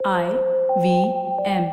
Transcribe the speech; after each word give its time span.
I 0.00 0.26
V 0.76 0.86
M. 1.44 1.64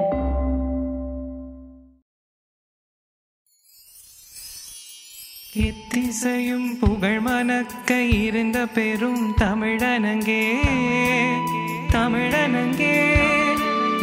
எத்திசையும் 5.60 6.70
புகழ் 6.80 7.20
மணக்க 7.20 7.90
இருந்த 8.22 8.58
பெரும் 8.76 9.24
தமிழனங்கே 9.42 10.44
தமிழனங்கே 11.94 12.96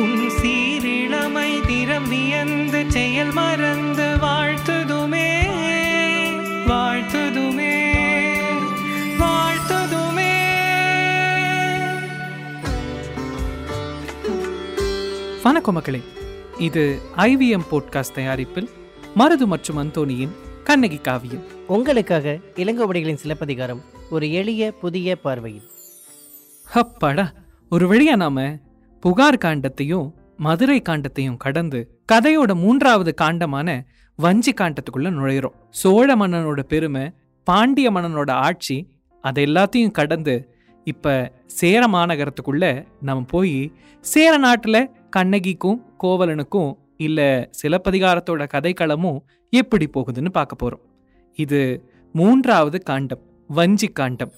உன் 0.04 0.22
சீரிழமை 0.38 1.50
திறம் 1.68 2.08
வியந்து 2.12 2.82
செயல் 2.96 3.34
மறந்து 3.38 4.08
வாழ்த்துதுமே 4.24 5.28
வாழ்த்துதுமே 6.70 7.51
வணக்கம் 15.52 15.74
மக்களே 15.74 16.00
இது 16.58 16.98
ஐவிஎம் 17.16 17.64
போட்காஸ்ட் 17.70 18.14
தயாரிப்பில் 18.14 18.68
மருது 19.16 19.44
மற்றும் 19.44 19.78
அந்தோனியின் 19.78 20.30
கண்ணகி 20.64 20.96
காவியம். 20.96 21.42
உங்களுக்காக 21.66 22.38
இளங்கோவடிகளின் 22.56 23.14
சிலப்பதிகாரம் 23.14 23.80
ஒரு 24.10 24.32
எளிய 24.32 24.72
புதிய 24.72 25.16
பார்வையில். 25.16 25.62
அப்பாடா 26.72 27.32
ஒரு 27.70 27.88
வழியா 27.88 28.16
நாம 28.16 28.58
புகார் 29.00 29.38
காண்டத்தையும் 29.44 30.12
மதுரை 30.36 30.82
காண்டத்தையும் 30.88 31.36
கடந்து 31.36 32.00
கதையோட 32.12 32.54
மூன்றாவது 32.54 33.14
காண்டமான 33.20 33.80
வஞ்சி 34.16 34.52
காண்டத்துக்குள்ள 34.52 35.10
நுழையிறோம். 35.10 35.54
சோழ 35.70 36.16
மன்னனோட 36.16 36.62
பெருமை 36.62 37.12
பாண்டிய 37.44 37.92
மன்னனோட 37.92 38.30
ஆட்சி 38.30 38.88
அது 39.20 39.44
எல்லாத்தையும் 39.44 39.90
கடந்து 39.90 40.54
இப்ப 40.84 41.32
சேர 41.46 41.86
மாநகரத்துக்குள்ள 41.86 42.86
நம்ம 43.00 43.24
போய் 43.28 43.72
சேர 44.00 44.38
நாட்டுல 44.38 45.00
கண்ணகிக்கும் 45.16 45.82
கோவலனுக்கும் 46.00 46.74
இல்ல 46.96 47.50
சிலப்பதிகாரத்தோட 47.62 48.46
கதைக்களமும் 48.54 49.18
எப்படி 49.50 49.88
போகுதுன்னு 49.88 50.28
பார்க்க 50.28 50.68
போறோம். 50.68 50.80
இது 51.34 51.90
மூன்றாவது 52.12 52.82
காண்டம் 52.82 53.20
வஞ்சி 53.48 53.86
காண்டம். 53.86 54.32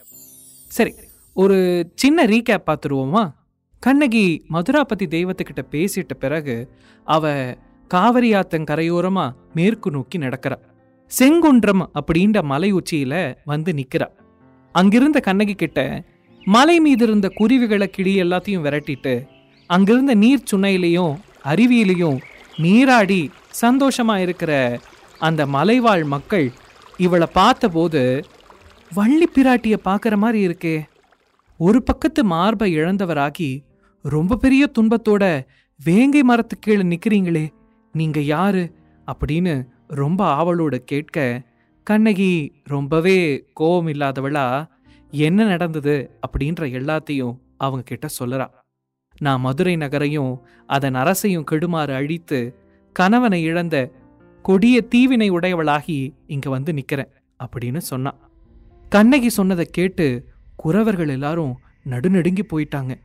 சரி 0.69 0.95
ஒரு 1.35 1.89
சின்ன 1.95 2.25
ரீகேப் 2.25 2.63
பார்த்துருவோமா? 2.67 3.33
கண்ணகி 3.79 4.45
மதுராபதி 4.49 5.07
தெய்வத்துக்கிட்ட 5.07 5.63
பேசிட்ட 5.71 6.15
பிறகு 6.19 6.71
அவ 7.05 7.55
காவிரி 7.89 8.33
ஆத்தங்கரையோரமா 8.33 9.31
மேற்கு 9.55 9.91
நோக்கி 9.91 10.19
நடக்கிறா. 10.19 10.57
செங்குன்றம் 11.19 11.87
அப்படின்ற 11.95 12.43
மலை 12.43 12.75
உச்சியில 12.75 13.35
வந்து 13.45 13.73
நிக்கிறா. 13.73 14.09
அங்கிருந்த 14.73 15.21
கண்ணகி 15.21 15.55
கிட்ட 15.55 16.05
மலை 16.45 16.81
மீது 16.81 17.05
இருந்த 17.05 17.29
குருவிகளை 17.35 17.89
கிளி 17.89 18.23
எல்லாத்தையும் 18.23 18.63
விரட்டிட்டு 18.63 19.33
அங்கிருந்த 19.67 20.15
நீர் 20.15 20.43
சுனையிலையும் 20.53 21.17
அருவியிலையும் 21.45 22.21
நீராடி 22.57 23.31
சந்தோஷமா 23.63 24.17
இருக்கிற 24.17 24.81
அந்த 25.19 25.47
மலைவாழ் 25.47 26.05
மக்கள் 26.05 26.53
இவளை 26.97 27.27
பார்த்தபோது 27.33 28.25
வள்ளி 28.95 29.29
பிராட்டியை 29.35 29.77
பார்க்குற 29.85 30.17
மாதிரி 30.17 30.47
இருக்கே. 30.47 30.83
ஒரு 31.59 31.83
பக்கத்து 31.83 32.25
மார்பை 32.25 32.77
இழந்தவராகி 32.79 33.65
ரொம்ப 34.03 34.37
பெரிய 34.37 34.71
துன்பத்தோட 34.79 35.47
வேங்கை 35.85 36.23
மரத்து 36.23 36.59
கீழே 36.59 36.83
நிற்கிறீங்களே 36.83 37.49
நீங்க 37.93 38.21
யாரு? 38.21 38.75
அப்படின்னு 39.07 39.65
ரொம்ப 39.89 40.21
ஆவலோட 40.35 40.75
கேட்க 40.75 41.43
கண்ணகி 41.83 42.53
ரொம்பவே 42.65 43.45
கோபம் 43.53 43.93
இல்லாதவளா? 43.93 44.67
என்ன 45.11 45.45
நடந்தது? 45.45 46.19
அப்படின்ற 46.27 46.61
எல்லாத்தையும் 46.61 47.37
அவங்க 47.57 47.83
கிட்ட 47.83 48.09
சொல்லுறா. 48.19 48.47
நான் 49.19 49.41
மதுரை 49.41 49.77
நகரையும் 49.77 50.41
அதன் 50.67 50.95
அரசையும் 50.95 51.45
கெடுமாறு 51.45 51.95
அழித்து 51.95 52.57
கணவனை 52.93 53.43
இழந்த 53.43 53.93
கொடிய 54.43 54.81
தீவினை 54.81 55.31
உடையவளாகி 55.31 56.15
இங்க 56.27 56.51
வந்து 56.51 56.73
நிக்கிறேன் 56.73 57.13
அப்படின்னு 57.45 57.77
சொன்னான் 57.77 58.21
கண்ணகி 58.89 59.29
சொன்னதை 59.29 59.65
கேட்டு 59.65 60.29
குறவர்கள் 60.57 61.09
எல்லாரும் 61.09 61.59
நடுநடுங்கி 61.91 62.45
போயிட்டாங்க. 62.53 62.99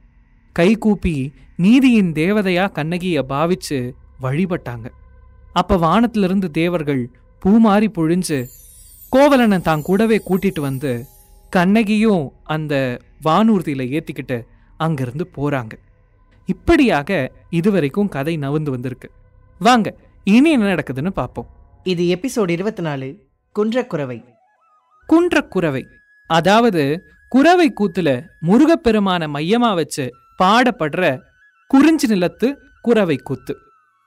கை 0.53 0.77
கூப்பி 0.77 1.33
நீதியின் 1.55 2.13
தேவதையா 2.13 2.71
கண்ணகிய 2.71 3.23
பாவிச்சு 3.29 3.93
வழிபட்டாங்க. 4.21 4.87
அப்ப 5.53 5.77
வானத்திலிருந்து 5.77 6.51
தேவர்கள் 6.51 7.09
பூமாறி 7.45 7.87
பொழிஞ்சு 7.97 8.45
கோவலனை 9.09 9.59
தான் 9.59 9.81
கூடவே 9.81 10.21
கூட்டிட்டு 10.29 10.59
வந்து 10.59 11.05
கண்ணகியும் 11.49 12.33
அந்த 12.43 13.01
வானூர்தியில 13.23 13.85
ஏத்திக்கிட்டு 13.97 14.43
அங்கிருந்து 14.77 15.29
போறாங்க. 15.37 15.73
இப்படியாக 16.49 17.09
இதுவரைக்கும் 17.49 18.09
கதை 18.09 18.37
நவுந்து 18.37 18.69
வந்திருக்கு. 18.69 19.11
வாங்க 19.59 19.87
இனி 20.23 20.51
என்ன 20.51 20.75
நடக்குதுன்னு 20.75 21.09
பார்ப்போம். 21.09 21.47
இது 21.83 22.03
எபிசோடு 22.03 22.49
இருபத்தி 22.49 22.81
நாலு 22.81 23.07
குன்றக்குறவை. 23.55 24.17
குன்றக்குறவை. 25.07 25.83
அதாவது 26.27 27.01
குறவை 27.29 27.73
கூத்துல 27.73 28.09
முருகப்பெருமான 28.41 29.27
மையமா 29.27 29.73
வச்சு 29.75 30.05
பாடப்படுற 30.43 31.19
குறிஞ்சி 31.67 32.07
நிலத்து 32.07 32.55
குறவை 32.81 33.17
கூத்து. 33.17 33.55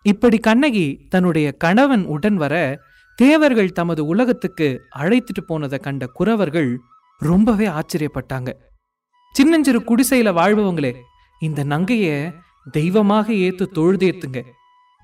இப்படி 0.02 0.38
கண்ணகி 0.38 0.86
தன்னுடைய 1.08 1.52
கணவன் 1.52 2.04
உடன் 2.04 2.36
வர 2.36 2.80
தேவர்கள் 3.18 3.72
தமது 3.72 4.04
உலகத்துக்கு 4.06 4.68
அழைத்துட்டு 4.96 5.42
போனதை 5.46 5.78
கண்ட 5.78 6.06
குறவர்கள் 6.18 6.70
ரொம்பவே 7.18 7.66
ஆச்சரியப்பட்டாங்க. 7.66 8.50
சின்னஞ்சிறு 9.32 9.80
குடிசையில 9.80 10.30
வாழ்பவங்களே 10.38 10.92
இந்த 11.42 11.64
நங்கைய 11.64 12.08
தெய்வமாக 12.70 13.32
ஏத்து 13.32 13.64
தொழுதேத்துங்க. 13.74 14.40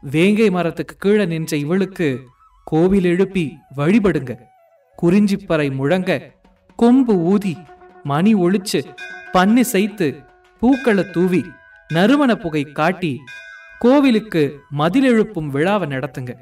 வேங்கை 0.00 0.50
மரத்துக்கு 0.50 0.94
கீழே 0.96 1.24
நின்ற 1.24 1.56
இவளுக்கு 1.56 2.08
கோவில் 2.64 3.04
எழுப்பி 3.04 3.44
வழிபடுங்க. 3.76 4.32
குறிஞ்சிப்பறை 5.02 5.74
முழங்க 5.74 6.32
கொம்பு 6.76 7.14
ஊதி 7.14 7.56
மணி 8.02 8.34
ஒளிச்சு 8.34 8.80
பண்ணி 9.32 9.62
செய்து 9.62 10.22
பூக்களை 10.60 11.10
தூவி 11.10 11.44
நறுமண 11.88 12.34
புகை 12.34 12.62
காட்டி 12.62 13.12
கோவிலுக்கு 13.78 14.60
மதில் 14.70 15.04
எழுப்பும் 15.04 15.48
விழாவை 15.48 15.88
நடத்துங்க. 15.88 16.32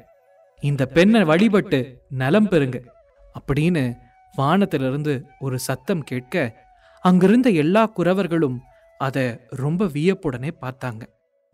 இந்த 0.61 0.85
பெண்ணை 0.85 1.23
வழிபட்டு 1.23 1.79
நலம் 2.09 2.49
பெறுங்க. 2.51 2.77
அப்படின்னு 3.39 3.95
வானத்திலிருந்து 4.35 5.25
ஒரு 5.39 5.59
சத்தம் 5.59 6.03
கேட்க 6.03 6.35
அங்கிருந்த 7.01 7.49
எல்லா 7.49 7.91
குறவர்களும் 7.97 8.57
அத 8.97 9.47
ரொம்ப 9.49 9.85
வியப்புடனே 9.85 10.51
பார்த்தாங்க. 10.61 11.03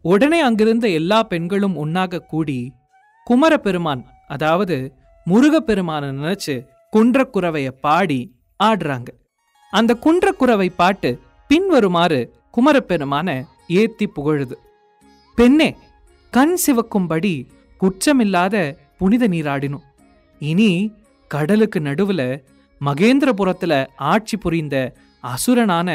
உடனே 0.06 0.40
அங்கிருந்த 0.42 0.90
எல்லா 0.90 1.24
பெண்களும் 1.24 1.76
ஒன்னாக 1.86 2.20
கூடி 2.20 2.72
குமரப்பெருமான் 3.28 4.04
அதாவது 4.28 4.78
முருகப்பெருமானை 5.26 6.10
நினைச்சு 6.10 6.56
குன்றக்குறவைய 6.94 7.70
பாடி 7.86 8.20
ஆடுறாங்க. 8.64 9.10
அந்த 9.74 9.98
குன்றக்குறவை 10.06 10.70
பாட்டு 10.76 11.20
பின்வருமாறு 11.48 12.20
குமரப்பெருமான 12.58 13.28
ஏத்தி 13.68 14.08
புகழுது. 14.08 14.56
பெண்ணே 15.38 15.70
கண் 16.34 16.58
சிவக்கும்படி 16.66 17.36
குற்றமில்லாத 17.82 18.56
புனித 18.98 19.28
நீராடினும் 19.28 19.88
இனி 20.40 20.70
கடலுக்கு 21.28 21.80
நடுவுல 21.80 22.22
மகேந்திரபுரத்துல 22.82 23.74
ஆட்சி 23.96 24.38
புரிந்த 24.38 24.76
அசுரனான 25.24 25.90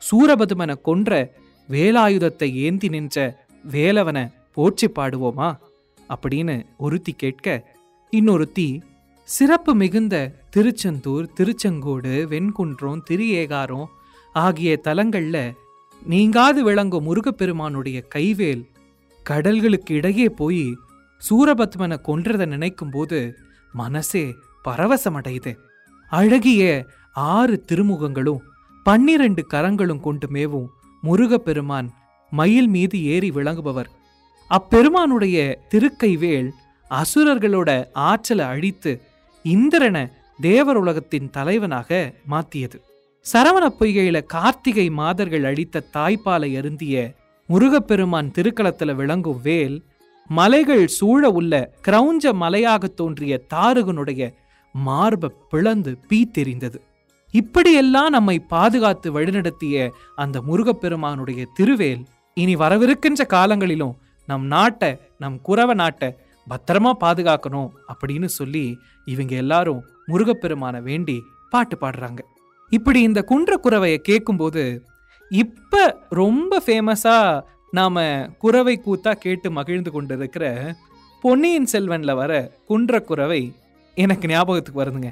சூரபதுமனை 0.00 0.80
கொன்ற 0.80 1.32
வேலாயுதத்தை 1.68 2.52
ஏந்தி 2.52 2.88
நின்ற 2.88 3.46
வேலவனை 3.70 4.32
போற்றி 4.52 4.86
பாடுவோமா? 4.94 5.58
அப்படின்னு 6.08 6.64
ஒருத்தி 6.76 7.12
கேட்க 7.12 7.76
இன்னொருத்தி 8.12 8.80
சிறப்பு 9.24 9.74
மிகுந்த 9.74 10.34
திருச்செந்தூர் 10.50 11.32
திருச்செங்கோடு 11.36 12.24
வெண்குன்றம் 12.24 13.02
திரியேகாரம் 13.10 13.84
ஆகிய 14.32 14.80
தலங்கள்ல 14.84 15.54
நீங்காது 16.02 16.64
விளங்கும் 16.64 17.04
முருகப்பெருமானுடைய 17.04 18.04
கைவேல் 18.14 18.64
கடல்களுக்கு 19.28 19.90
இடையே 19.90 20.28
போய் 20.28 20.76
சூரபத்மனை 21.30 21.96
கொன்றதை 22.04 22.46
நினைக்கும் 22.46 22.90
போது 22.90 23.34
மனசே 23.72 24.34
பரவசமடையுது. 24.64 25.56
அழகிய 26.10 26.86
ஆறு 27.12 27.64
திருமுகங்களும் 27.68 28.40
பன்னிரண்டு 28.82 29.46
கரங்களும் 29.46 30.00
கொண்டு 30.00 30.28
மேவும் 30.30 30.68
முருகப்பெருமான் 31.02 31.88
மயில் 32.30 32.66
மீது 32.66 33.04
ஏறி 33.04 33.30
விளங்குபவர். 33.30 33.90
அப்பெருமானுடைய 34.46 35.38
திருக்கைவேல் 35.70 36.50
அசுரர்களோட 36.90 37.70
ஆற்றலை 37.92 38.44
அழித்து 38.44 39.00
இந்திரனை 39.42 40.06
தேவர் 40.40 40.76
உலகத்தின் 40.76 41.30
தலைவனாக 41.30 42.12
மாத்தியது. 42.30 42.78
சரவண 43.32 43.64
பொய்கையில 43.80 44.24
கார்த்திகை 44.26 44.90
மாதர்கள் 44.90 45.44
அழித்த 45.44 45.84
தாய்ப்பாலை 45.92 46.50
அருந்திய 46.56 47.14
முருகப்பெருமான் 47.48 48.30
திருக்களத்துல 48.34 48.94
விளங்கும் 48.94 49.40
வேல் 49.42 49.82
மலைகள் 50.28 50.86
சூழ 50.86 51.30
உள்ள 51.30 51.54
கிரௌஞ்ச 51.88 52.32
மலையாக 52.42 52.86
தோன்றிய 52.86 53.42
தாரகனுடைய 53.54 54.32
மார்ப 54.72 55.32
பிளந்து 55.50 55.98
பீத்தெறிந்தது. 56.08 56.78
இப்படியெல்லாம் 57.34 58.08
நம்மை 58.08 58.38
பாதுகாத்து 58.38 59.08
வழிநடத்திய 59.18 59.90
அந்த 60.14 60.40
முருகப்பெருமானுடைய 60.40 61.46
திருவேல் 61.58 62.02
இனி 62.34 62.56
வரவிருக்கின்ற 62.56 63.26
காலங்களிலும் 63.26 63.94
நம் 64.26 64.46
நாட்டை 64.46 64.90
நம் 65.18 65.40
குறவ 65.48 65.74
நாட்டை 65.74 66.08
பத்திரமா 66.46 66.92
பாதுகாக்கணும் 67.00 67.70
அப்படின்னு 67.92 68.24
சொல்லி 68.24 68.76
இவங்க 69.04 69.34
எல்லாரும் 69.34 69.80
முருகப்பெருமானை 70.06 70.80
வேண்டி 70.80 71.22
பாட்டு 71.50 71.76
பாடுறாங்க. 71.80 72.20
இப்படி 72.70 73.00
இந்த 73.00 73.22
குன்ற 73.22 73.60
குறவையை 73.62 73.96
கேட்கும்போது 73.96 74.84
இப்ப 75.30 76.04
ரொம்ப 76.08 76.62
ஃபேமஸா 76.66 77.42
நாம 77.70 78.04
குறவை 78.38 78.80
கூத்தா 78.86 79.12
கேட்டு 79.14 79.50
மகிழ்ந்து 79.50 79.90
கொண்டிருக்கிற 79.90 80.74
பொன்னியின் 81.20 81.68
செல்வன்ல 81.72 82.14
வர 82.14 82.32
குன்ற 82.66 83.00
குறவை 83.00 83.42
எனக்கு 83.94 84.28
ஞாபகத்துக்கு 84.28 84.82
வருதுங்க. 84.82 85.10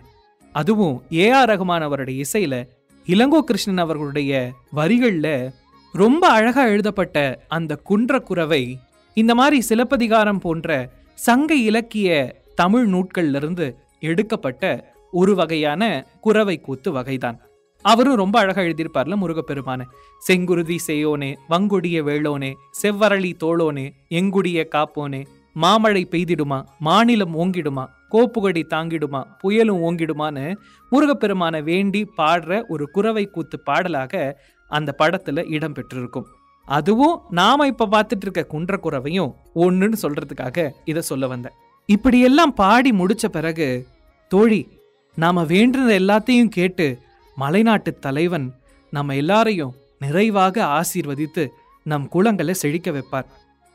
அதுவும் 0.52 1.02
ஏ 1.12 1.30
ஆர் 1.30 1.48
ரகுமான் 1.48 1.80
அவருடைய 1.80 2.24
இசையில 2.24 2.68
இளங்கோ 3.06 3.40
கிருஷ்ணன் 3.40 3.78
அவர்களுடைய 3.78 4.52
வரிகள்ல 4.76 5.52
ரொம்ப 5.92 6.28
அழகா 6.28 6.66
எழுதப்பட்ட 6.66 7.44
அந்த 7.48 7.76
குன்ற 7.76 8.18
குறவை 8.18 8.78
இந்த 9.14 9.34
மாதிரி 9.34 9.60
சிலப்பதிகாரம் 9.60 10.38
போன்ற 10.38 10.90
சங்க 11.14 11.54
இலக்கிய 11.54 12.40
தமிழ் 12.54 12.94
நூட்கள்ல 12.94 13.34
இருந்து 13.34 13.76
எடுக்கப்பட்ட 14.00 14.92
ஒரு 15.10 15.34
வகையான 15.34 16.06
குறவை 16.20 16.60
கூத்து 16.60 16.92
வகைதான். 16.92 17.38
அவரும் 17.82 18.14
ரொம்ப 18.14 18.38
அழகா 18.38 18.62
எழுதியிருப்பார்ல 18.62 19.16
முருகப்பெருமான. 19.16 19.80
செங்குருதி 20.28 20.76
செய்யோனே 20.86 21.34
வங்குடிய 21.50 22.02
வேளோனே 22.02 22.54
செவ்வரளி 22.82 23.32
தோளோனே 23.44 23.90
எங்குடிய 24.08 24.66
காப்போனே 24.72 25.26
மாமழை 25.52 26.06
பெய்திடுமா 26.10 26.64
மாநிலம் 26.78 27.38
ஓங்கிடுமா 27.38 27.86
கோப்புகடி 28.10 28.62
தாங்கிடுமா 28.70 29.22
புயலும் 29.42 29.82
ஓங்கிடுமான்னு 29.82 30.56
முருகப்பெருமானை 30.90 31.62
வேண்டி 31.62 32.10
பாடுற 32.16 32.62
ஒரு 32.68 32.90
குறவை 32.90 33.24
கூத்து 33.26 33.60
பாடலாக 33.60 34.40
அந்த 34.68 34.94
படத்துல 34.98 35.50
இடம் 35.50 35.72
பெற்றிருக்கும். 35.72 36.26
அதுவும் 36.64 37.20
நாம 37.30 37.66
இப்ப 37.66 37.86
பார்த்துட்டு 37.86 38.22
இருக்க 38.22 38.44
குன்ற 38.44 38.76
குறவையும் 38.76 39.34
ஒன்றுன்னு 39.54 39.94
சொல்றதுக்காக 40.02 40.70
இதை 40.84 41.02
சொல்ல 41.02 41.26
வந்தேன். 41.26 41.52
இப்படியெல்லாம் 41.86 42.54
பாடி 42.54 42.90
முடிச்ச 42.90 43.28
பிறகு 43.32 43.86
தோழி 44.28 44.68
நாம 45.14 45.44
வேண்டுன 45.44 45.92
எல்லாத்தையும் 46.02 46.48
கேட்டு 46.48 46.98
மலைநாட்டு 47.40 47.98
தலைவன் 47.98 48.54
நம்ம 48.90 49.14
எல்லாரையும் 49.14 49.74
நிறைவாக 49.98 50.64
ஆசீர்வதித்து 50.64 51.46
நம் 51.84 52.08
குளங்களை 52.08 52.50
செழிக்க 52.50 52.90
வைப்பார். 52.90 53.28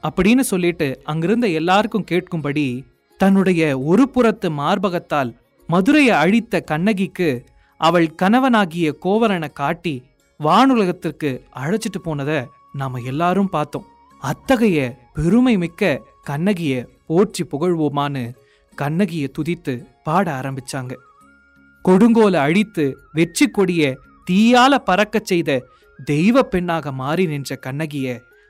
அப்படின்னு 0.04 0.40
சொல்லிட்டு 0.40 1.02
அங்கிருந்த 1.04 1.48
எல்லாருக்கும் 1.48 2.06
கேட்கும்படி 2.12 2.84
தன்னுடைய 3.24 3.64
ஒரு 3.92 4.06
புறத்து 4.14 4.48
மார்பகத்தால் 4.60 5.30
மதுரையை 5.70 6.16
அழித்த 6.24 6.60
கண்ணகிக்கு 6.72 7.28
அவள் 7.82 8.08
கணவனாகிய 8.22 8.88
கோவலனை 9.06 9.50
காட்டி 9.60 9.94
வானுலகத்திற்கு 10.40 11.30
அழைச்சிட்டு 11.62 12.00
போனதை 12.04 12.40
நாம 12.80 13.00
எல்லாரும் 13.12 13.50
பார்த்தோம். 13.56 13.88
அத்தகைய 14.24 14.80
பெருமை 15.18 15.56
மிக்க 15.64 16.02
கண்ணகிய 16.30 16.74
போற்றி 17.10 17.44
புகழ்வோமான்னு 17.52 18.24
கண்ணகிய 18.78 19.26
துதித்து 19.38 19.74
பாட 20.08 20.26
ஆரம்பிச்சாங்க. 20.40 20.94
கொடுங்கோலை 21.86 22.40
அழித்து 22.48 22.86
வெற்றி 23.18 23.48
கொடிய 23.48 23.94
தீயால 24.28 24.74
பறக்கச் 24.90 25.30
செய்த 25.32 25.60
தெய்வ 26.00 26.44
பெண்ணாக 26.54 26.92
மாறி 27.02 27.26
நின்ற 27.34 27.58
கண்ணகிய 27.66 28.08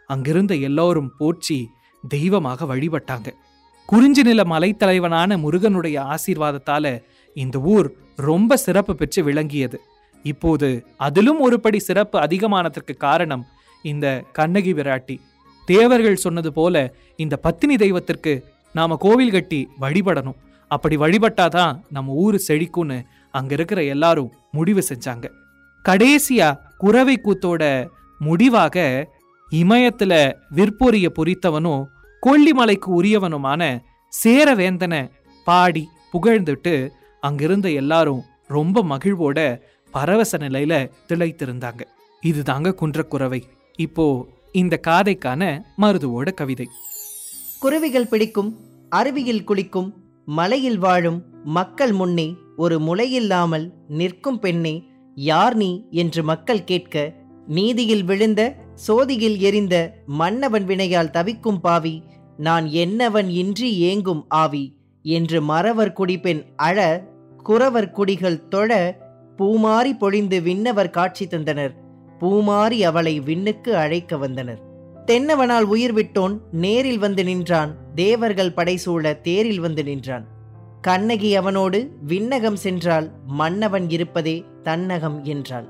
அங்கிருந்த 0.10 0.54
எல்லோரும் 0.68 1.14
போற்றி 1.20 1.60
தெய்வமாக 2.04 2.66
வழிபட்டாங்க. 2.74 3.30
குறிஞ்சி 3.86 4.24
நில 4.24 4.42
மலைத்தலைவனான 4.44 5.38
முருகனுடைய 5.38 5.98
ஆசீர்வாதத்தால 6.02 7.04
இந்த 7.34 7.60
ஊர் 7.60 7.92
ரொம்ப 8.16 8.58
சிறப்பு 8.58 8.96
பெற்று 8.96 9.24
விளங்கியது. 9.24 9.82
இப்போது 10.24 10.86
அதிலும் 10.98 11.40
ஒருபடி 11.46 11.78
சிறப்பு 11.78 12.20
அதிகமானதற்கு 12.20 12.94
காரணம் 12.98 13.46
இந்த 13.84 14.24
கண்ணகி 14.32 14.74
விராட்டி. 14.74 15.18
தேவர்கள் 15.66 16.16
சொன்னது 16.16 16.54
போல 16.54 16.94
இந்த 17.16 17.36
பத்தினி 17.36 17.76
தெய்வத்திற்கு 17.76 18.44
நாம 18.74 18.96
கோவில் 18.96 19.32
கட்டி 19.32 19.68
வழிபடணும். 19.82 20.40
அப்படி 20.68 20.98
வழிபட்டாதான் 20.98 21.80
நம்ம 21.90 22.14
ஊரு 22.14 22.40
செழிக்கும்னு 22.48 23.04
அங்க 23.32 23.54
இருக்கிற 23.54 23.84
எல்லாரும் 23.84 24.32
முடிவு 24.52 24.84
செஞ்சாங்க. 24.90 25.26
கடைசியா 25.90 26.58
குறவை 26.78 27.22
கூத்தோட 27.24 27.88
முடிவாக 28.20 29.08
இமயத்துல 29.52 30.34
விற்பொரிய 30.56 31.08
பொறித்தவனும் 31.18 31.84
கொல்லிமலைக்கு 32.26 33.02
உரியவனுமான 33.02 33.82
சேரவேந்தனை 34.24 35.10
பாடி 35.44 35.90
புகழ்ந்துட்டு 36.14 36.90
அங்கிருந்த 37.20 37.72
எல்லாரும் 37.72 38.22
ரொம்ப 38.48 38.84
மகிழ்வோட 38.84 39.60
பரவச 39.92 40.38
நிலையில 40.38 40.92
திளைத்திருந்தாங்க. 41.08 41.82
இதுதாங்க 42.26 42.74
குன்றக்குறவை. 42.82 43.42
இப்போ 43.76 44.28
இந்த 44.52 44.80
காதைக்கான 44.88 45.62
மருதுவோட 45.82 46.34
கவிதை. 46.34 46.68
குருவிகள் 47.60 48.08
பிடிக்கும் 48.08 48.58
அருவியில் 48.90 49.44
குளிக்கும் 49.44 49.94
மலையில் 50.26 50.78
வாழும் 50.78 51.24
மக்கள் 51.44 51.92
முன்னே 51.92 52.36
ஒரு 52.58 52.80
முளையில்லாமல் 52.80 53.70
நிற்கும் 53.88 54.40
பெண்ணே 54.40 54.84
யார் 55.16 55.56
நீ? 55.56 55.86
என்று 55.92 56.24
மக்கள் 56.24 56.64
கேட்க 56.64 57.14
நீதியில் 57.48 58.04
விழுந்த 58.04 58.63
சோதியில் 58.76 59.38
எரிந்த 59.40 60.04
மன்னவன் 60.06 60.66
வினையால் 60.66 61.10
தவிக்கும் 61.10 61.60
பாவி 61.60 62.04
நான் 62.38 62.66
என்னவன் 62.66 63.28
இன்றி 63.28 63.96
ஏங்கும் 63.96 64.24
ஆவி 64.28 64.78
என்று 65.04 65.42
மறவர் 65.42 65.94
குடிப்பெண் 65.94 66.44
அழ 66.56 67.04
குறவர் 67.38 67.92
குடிகள் 67.92 68.48
தொழ 68.48 69.02
பூமாரி 69.38 69.98
பொழிந்து 69.98 70.42
விண்ணவர் 70.42 70.90
காட்சி 70.90 71.26
தந்தனர். 71.26 71.72
பூமாரி 72.20 72.84
அவளை 72.84 73.20
விண்ணுக்கு 73.20 73.78
அழைக்க 73.78 74.18
வந்தனர். 74.18 74.62
தென்னவனால் 75.06 75.62
உயிர் 75.62 75.94
விட்டோன் 75.94 76.42
நேரில் 76.52 76.98
வந்து 76.98 77.24
நின்றான் 77.24 77.76
தேவர்கள் 77.96 78.52
படைசூழ 78.52 79.22
தேரில் 79.22 79.60
வந்து 79.60 79.84
நின்றான். 79.84 80.26
கண்ணகி 80.82 81.36
அவனோடு 81.36 81.92
விண்ணகம் 82.08 82.54
சென்றால் 82.54 83.12
மன்னவன் 83.28 83.90
இருப்பதே 83.90 84.46
தன்னகம் 84.64 85.22
என்றாள். 85.22 85.68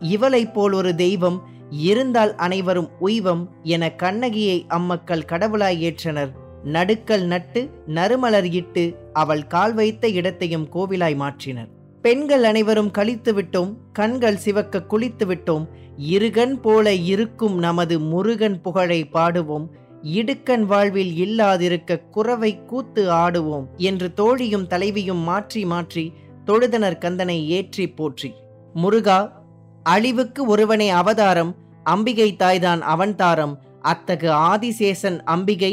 இவளைப் 0.00 0.54
போல் 0.54 0.72
ஒரு 0.72 0.94
தெய்வம் 0.94 1.42
இருந்தால் 1.70 2.34
அனைவரும் 2.34 2.90
உய்வம் 2.98 3.48
என 3.62 3.90
கண்ணகியை 3.94 4.66
அம்மக்கள் 4.68 5.24
கடவுளாய் 5.24 5.80
ஏற்றனர். 5.80 6.32
நடுக்கல் 6.64 7.24
நட்டு 7.24 7.70
நறுமலர் 7.86 8.52
இட்டு 8.52 9.10
அவள் 9.12 9.46
கால் 9.46 9.74
வைத்த 9.74 10.08
இடத்தையும் 10.08 10.68
கோவிலாய் 10.74 11.16
மாற்றினர். 11.16 11.68
பெண்கள் 12.00 12.42
அனைவரும் 12.42 12.90
கழித்து 12.90 13.32
விட்டோம் 13.32 13.72
கண்கள் 13.92 14.36
சிவக்க 14.36 14.82
குளித்து 14.82 15.26
விட்டோம் 15.26 15.64
இருகன் 15.96 16.60
போல 16.60 16.92
இருக்கும் 16.92 17.58
நமது 17.58 18.00
முருகன் 18.00 18.60
புகழை 18.60 19.04
பாடுவோம் 19.04 19.66
இடுக்கன் 20.02 20.64
வாழ்வில் 20.64 21.12
இல்லாதிருக்க 21.16 22.00
குறவை 22.10 22.64
கூத்து 22.64 23.10
ஆடுவோம் 23.10 23.66
என்று 23.76 24.14
தோழியும் 24.14 24.66
தலைவியும் 24.66 25.22
மாற்றி 25.22 25.64
மாற்றி 25.64 26.12
தொழுதனர் 26.44 26.98
கந்தனை 26.98 27.46
ஏற்றி 27.46 27.88
போற்றி. 27.88 28.34
முருகா 28.74 29.35
அழிவுக்கு 29.90 30.40
ஒருவனே 30.46 30.88
அவதாரம் 31.00 31.52
அம்பிகை 31.84 32.28
தாய்தான் 32.36 32.82
அவன் 32.92 33.14
தாரம். 33.14 33.54
அத்தகு 33.82 34.28
ஆதிசேஷன் 34.50 35.18
அம்பிகை 35.34 35.72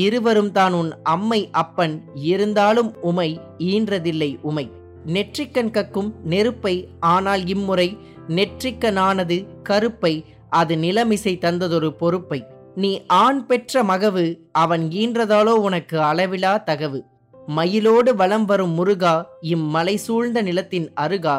இருவரும் 0.00 0.50
தான் 0.52 0.72
உன் 0.72 0.90
அம்மை 1.02 1.40
அப்பன் 1.62 1.94
இருந்தாலும் 2.30 2.90
உமை 3.10 3.30
ஈன்றதில்லை 3.72 4.30
உமை. 4.42 4.66
நெற்றிக்கண் 5.14 5.72
கக்கும் 5.76 6.10
நெருப்பை 6.24 6.74
ஆனால் 7.14 7.42
இம்முறை 7.46 7.88
நெற்றிக்கனானது 8.36 9.36
கருப்பை 9.68 10.14
அது 10.60 10.74
நிலமிசை 10.76 11.34
தந்ததொரு 11.38 11.90
பொறுப்பை. 12.02 12.40
நீ 12.74 12.92
ஆண் 13.06 13.40
பெற்ற 13.46 13.82
மகவு 13.82 14.26
அவன் 14.62 14.84
ஈன்றதாலோ 15.02 15.54
உனக்கு 15.66 15.96
அளவிலா 16.10 16.54
தகவு. 16.70 17.00
மயிலோடு 17.56 18.10
வலம் 18.14 18.44
வரும் 18.44 18.74
முருகா 18.78 19.14
இம்மலை 19.52 19.94
சூழ்ந்த 20.04 20.38
நிலத்தின் 20.42 20.86
அருகா 21.00 21.36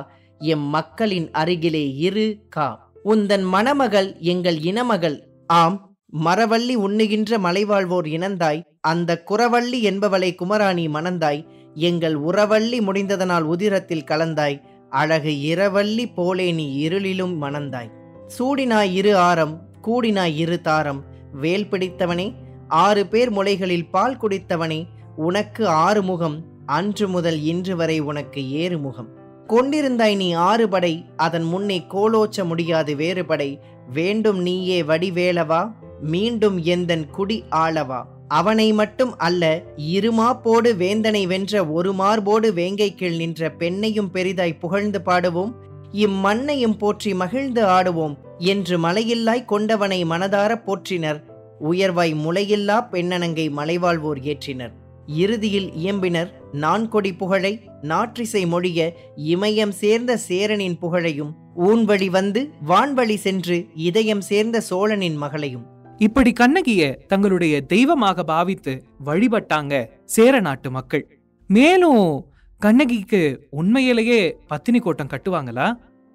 எம் 0.53 0.67
மக்களின் 0.75 1.27
அருகிலே 1.31 1.83
இரு 2.07 2.25
கா. 2.49 2.67
உந்தன் 3.05 3.45
மணமகள் 3.55 4.09
எங்கள் 4.33 4.57
இனமகள். 4.61 5.17
ஆம் 5.47 5.77
மரவள்ளி 6.25 6.75
உண்ணுகின்ற 6.85 7.37
மலைவாழ்வோர் 7.37 8.07
இனந்தாய் 8.17 8.61
அந்த 8.81 9.11
குறவள்ளி 9.29 9.79
என்பவளை 9.89 10.29
குமராணி 10.41 10.85
மணந்தாய் 10.89 11.41
எங்கள் 11.87 12.15
உறவள்ளி 12.15 12.79
முடிந்ததனால் 12.87 13.45
உதிரத்தில் 13.53 14.07
கலந்தாய் 14.11 14.57
அழகு 14.89 15.33
இரவள்ளி 15.51 16.05
போலே 16.13 16.47
நீ 16.51 16.87
இருளிலும் 16.87 17.35
மணந்தாய். 17.41 17.89
சூடினாய் 18.37 18.91
இரு 18.93 19.13
ஆரம் 19.29 19.55
கூடினாய் 19.87 20.35
இரு 20.35 20.57
தாரம் 20.61 21.01
வேல் 21.41 21.69
பிடித்தவனே 21.71 22.27
ஆறு 22.67 23.01
பேர் 23.07 23.31
முளைகளில் 23.31 23.89
பால் 23.91 24.19
குடித்தவனே 24.21 24.79
உனக்கு 25.15 25.63
ஆறு 25.85 26.03
முகம் 26.03 26.37
அன்று 26.65 27.07
முதல் 27.07 27.39
இன்று 27.43 27.73
வரை 27.75 27.97
உனக்கு 27.99 28.41
ஏறு 28.61 28.77
முகம் 28.77 29.09
கொண்டிருந்தாய் 29.49 30.15
நீ 30.15 30.31
ஆறு 30.31 30.69
படை 30.69 31.05
அதன் 31.15 31.43
முன்னே 31.43 31.85
கோலோச்ச 31.93 32.45
முடியாது 32.45 32.95
வேறுபடை. 32.95 33.49
வேண்டும் 33.93 34.39
நீயே 34.39 34.81
வடிவேலவா 34.81 35.71
மீண்டும் 36.01 36.57
எந்தன் 36.63 37.05
குடி 37.09 37.43
ஆளவா. 37.55 38.01
அவனை 38.27 38.73
மட்டும் 38.73 39.17
அல்ல 39.17 39.61
இருமாப்போடு 39.77 40.69
வேந்தனை 40.75 41.27
வென்ற 41.27 41.65
ஒரு 41.67 41.93
மார்போடு 41.93 42.53
வேங்கை 42.53 42.95
கீழ் 42.95 43.15
நின்ற 43.15 43.51
பெண்ணையும் 43.59 44.09
பெரிதாய் 44.13 44.59
புகழ்ந்து 44.59 45.01
பாடுவோம். 45.05 45.53
இம்மண்ணையும் 45.93 46.77
போற்றி 46.77 47.13
மகிழ்ந்து 47.13 47.65
ஆடுவோம் 47.65 48.15
என்று 48.37 48.77
மலையில்லாய் 48.77 49.45
கொண்டவனை 49.45 50.05
மனதார 50.05 50.57
போற்றினர். 50.65 51.21
உயர்வாய் 51.59 52.15
முளையில்லா 52.15 52.79
பெண்ணனங்கை 52.91 53.45
மலைவாழ்வோர் 53.51 54.21
ஏற்றினர். 54.31 54.73
இறுதியில் 55.07 55.69
இயம்பினர் 55.83 56.31
நான்கொடி 56.51 57.13
புகழை 57.13 57.51
நாற்றிசை 57.89 58.43
மொழிய 58.47 58.79
இமயம் 59.25 59.73
சேர்ந்த 59.81 60.17
சேரனின் 60.17 60.77
புகழையும் 60.79 61.31
ஊன்வழி 61.57 62.09
வந்து 62.09 62.41
வான்வழி 62.67 63.15
சென்று 63.15 63.57
இதயம் 63.73 64.21
சேர்ந்த 64.21 64.61
சோழனின் 64.61 65.15
மகளையும். 65.15 65.65
இப்படி 65.97 66.31
கண்ணகிய 66.33 66.81
தங்களுடைய 67.07 67.61
தெய்வமாக 67.61 68.23
பாவித்து 68.23 68.73
வழிபட்டாங்க 69.05 69.73
சேர 70.05 70.39
நாட்டு 70.39 70.71
மக்கள். 70.71 71.03
மேலும் 71.49 72.25
கண்ணகிக்கு 72.61 73.47
உண்மையிலேயே 73.49 74.37
பத்தினி 74.47 74.79
கோட்டம் 74.79 75.07
கட்டுவாங்களா? 75.07 75.67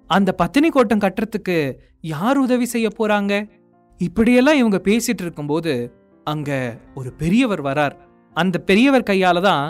அந்த 0.09 0.31
பத்தினி 0.31 0.69
கோட்டம் 0.69 0.99
கட்டுறதுக்கு 0.99 1.57
யார் 2.01 2.37
உதவி 2.37 2.65
செய்ய 2.65 2.87
போறாங்க? 2.99 3.33
இப்படியெல்லாம் 3.97 4.57
இவங்க 4.57 4.81
பேசிட்டு 4.83 5.23
இருக்கும்போது 5.25 5.73
அங்க 6.23 6.51
ஒரு 6.95 7.11
பெரியவர் 7.13 7.63
வரார். 7.63 7.95
அந்த 8.35 8.57
பெரியவர் 8.59 9.09
கையால 9.09 9.41
தான் 9.41 9.65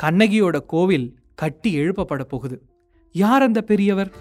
கண்ணகியோட 0.00 0.56
கோவில் 0.66 1.06
கட்டி 1.34 1.78
எழுப்பப்பட 1.78 2.20
போகுது. 2.20 2.62
யார் 3.12 3.42
அந்த 3.42 3.60
பெரியவர்? 3.60 4.12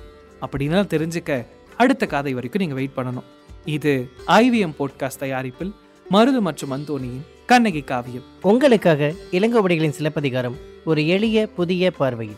அப்படின்னா 0.41 0.82
தெரிஞ்சுக்க 0.93 1.46
அடுத்த 1.77 2.05
கதை 2.05 2.34
வரைக்கும் 2.34 2.62
நீங்க 2.62 2.75
வெயிட் 2.75 2.98
பண்ணணும். 2.98 3.29
இது 3.65 4.10
ஐவிஎம் 4.27 4.74
போட்காஸ்ட் 4.79 5.20
தயாரிப்பில் 5.20 5.74
மருது 6.12 6.39
மற்றும் 6.39 6.72
அந்தோனியின் 6.72 7.25
கண்ணகி 7.46 7.82
காவியம். 7.82 8.24
உங்களுக்காக 8.41 9.13
இளங்கோவடிகளின் 9.32 9.89
சிலப்பதிகாரம் 9.89 10.55
ஒரு 10.86 11.08
எளிய 11.08 11.48
புதிய 11.48 11.91
பார்வையில். 11.91 12.36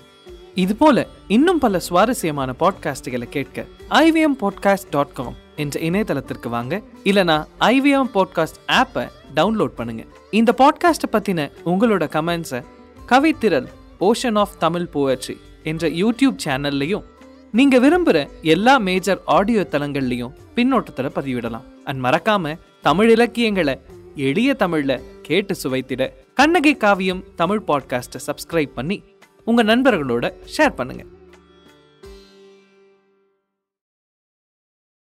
இது 0.56 0.76
போல 0.76 1.08
இன்னும் 1.28 1.60
பல 1.60 1.80
சுவாரஸ்யமான 1.80 2.54
பாட்காஸ்டுகளை 2.60 3.24
கேட்க 3.24 3.66
ஐவிஎம் 3.90 4.38
பாட்காஸ்ட் 4.42 4.90
டாட் 4.90 5.14
காம் 5.14 5.36
என்ற 5.56 5.80
இணையதளத்திற்கு 5.80 6.50
வாங்க 6.50 6.82
இல்லனா 7.04 7.46
ஐவிஎம் 7.60 8.12
பாட்காஸ்ட் 8.14 8.62
ஆப்பை 8.68 9.10
டவுன்லோட் 9.36 9.76
பண்ணுங்க. 9.80 10.04
இந்த 10.32 10.54
பாட்காஸ்ட்டை 10.58 11.10
பத்தின 11.12 11.52
உங்களோட 11.66 12.04
கமெண்ட்ஸை 12.16 12.64
கவித்திரல் 13.08 13.68
ஓஷன் 14.00 14.38
ஆஃப் 14.38 14.60
தமிழ் 14.60 14.88
போயட்ரி 14.94 15.38
என்ற 15.64 15.90
யூடியூப் 15.90 16.38
சேனல்லையும் 16.46 17.04
நீங்கள் 17.52 17.80
விரும்புற 17.80 18.28
எல்லா 18.42 18.78
மேஜர் 18.78 19.22
ஆடியோ 19.26 19.68
தளங்கள்லையும் 19.72 20.34
பின்னோட்டத்தில் 20.56 21.10
பதிவிடலாம். 21.10 21.64
அண்ட் 21.84 22.06
மறக்காம 22.06 22.58
தமிழ் 22.82 23.10
இலக்கியங்களை 23.10 23.80
எளிய 24.16 24.56
தமிழ்ல 24.60 25.02
கேட்டு 25.22 25.56
சுவைத்திட 25.64 26.10
கண்ணகி 26.34 26.76
காவியம் 26.76 27.24
தமிழ் 27.36 27.62
பாட்காஸ்ட்டை 27.68 28.20
சப்ஸ்கிரைப் 28.28 28.74
பண்ணி 28.74 29.04
உங்க 29.46 29.64
நண்பர்களோட 29.64 30.34
ஷேர் 30.58 30.74
பண்ணுங்கள் 30.78 31.15